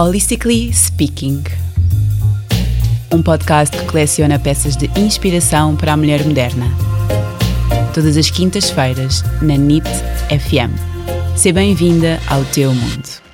[0.00, 1.42] Holistically Speaking.
[3.12, 6.66] Um podcast que coleciona peças de inspiração para a mulher moderna.
[7.92, 9.88] Todas as quintas-feiras, na NIT
[10.28, 10.70] FM.
[11.36, 13.27] Seja bem-vinda ao teu mundo.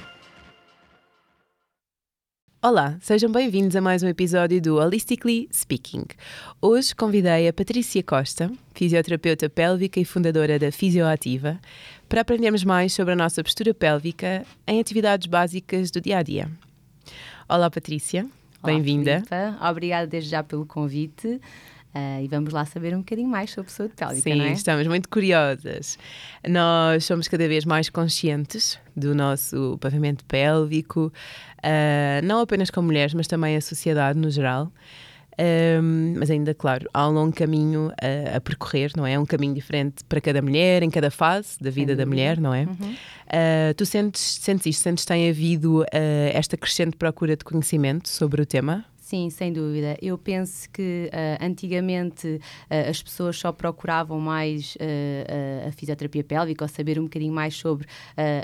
[2.66, 6.06] Olá, sejam bem-vindos a mais um episódio do Holistically Speaking.
[6.62, 11.60] Hoje convidei a Patrícia Costa, fisioterapeuta pélvica e fundadora da Fisioativa,
[12.08, 16.50] para aprendermos mais sobre a nossa postura pélvica em atividades básicas do dia a dia.
[17.46, 18.26] Olá, Patrícia,
[18.64, 19.22] bem-vinda.
[19.70, 21.42] Obrigada desde já pelo convite.
[21.94, 24.52] Uh, e vamos lá saber um bocadinho mais sobre saúde pélvica, Sim, não é?
[24.52, 25.96] estamos muito curiosas.
[26.48, 31.12] Nós somos cada vez mais conscientes do nosso pavimento pélvico,
[31.58, 34.72] uh, não apenas com mulheres, mas também a sociedade no geral.
[35.38, 39.18] Um, mas ainda, claro, há um longo caminho a, a, percorrer, não é?
[39.18, 42.62] Um caminho diferente para cada mulher, em cada fase da vida da mulher, não é?
[42.62, 42.92] Uhum.
[42.92, 44.82] Uh, tu sentes, sentes isto?
[44.82, 45.86] Sentes que tem havido uh,
[46.32, 48.84] esta crescente procura de conhecimento sobre o tema?
[49.04, 49.98] Sim, sem dúvida.
[50.00, 56.64] Eu penso que uh, antigamente uh, as pessoas só procuravam mais uh, a fisioterapia pélvica
[56.64, 57.86] ou saber um bocadinho mais sobre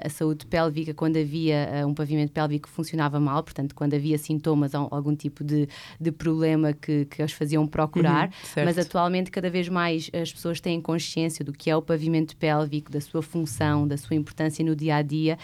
[0.03, 4.75] a saúde pélvica quando havia um pavimento pélvico que funcionava mal, portanto, quando havia sintomas
[4.75, 5.67] ou algum tipo de,
[5.99, 8.27] de problema que, que as faziam procurar.
[8.57, 12.37] Uhum, Mas atualmente, cada vez mais as pessoas têm consciência do que é o pavimento
[12.37, 15.39] pélvico, da sua função, da sua importância no dia a dia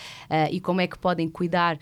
[0.50, 1.78] e como é que podem cuidar